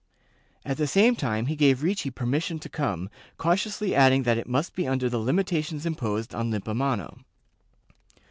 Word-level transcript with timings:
At 0.65 0.77
the 0.77 0.87
same 0.87 1.15
time 1.15 1.45
he 1.45 1.55
gave 1.55 1.83
Ricci 1.83 2.09
permission 2.09 2.57
to 2.57 2.69
come, 2.69 3.07
cautiously 3.37 3.93
adding 3.93 4.23
that 4.23 4.39
it 4.39 4.49
must 4.49 4.73
be 4.73 4.87
under 4.87 5.09
the 5.09 5.19
limitations 5.19 5.85
imposed 5.85 6.33
on 6.33 6.49
Lippo 6.49 6.73
mano. 6.73 7.19